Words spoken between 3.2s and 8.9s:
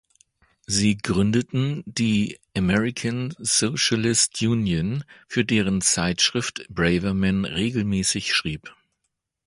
Socialist Union", für deren Zeitschrift Braverman regelmäßig schrieb.